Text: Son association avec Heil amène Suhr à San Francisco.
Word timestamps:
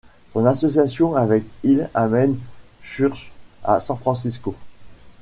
Son 0.33 0.47
association 0.47 1.15
avec 1.15 1.43
Heil 1.63 1.87
amène 1.93 2.35
Suhr 2.81 3.15
à 3.63 3.79
San 3.79 3.97
Francisco. 3.99 4.55